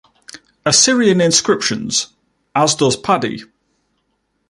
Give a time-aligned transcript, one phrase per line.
[0.65, 2.07] Assyrian inscriptions,
[2.55, 3.43] as does Padi.